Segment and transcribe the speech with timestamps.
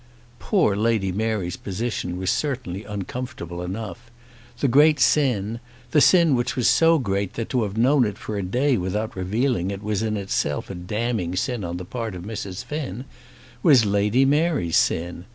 [0.39, 4.09] Poor Lady Mary's position was certainly uncomfortable enough.
[4.57, 5.59] The great sin,
[5.91, 9.15] the sin which was so great that to have known it for a day without
[9.15, 12.65] revealing it was in itself a damning sin on the part of Mrs.
[12.65, 13.05] Finn,
[13.61, 15.25] was Lady Mary's sin.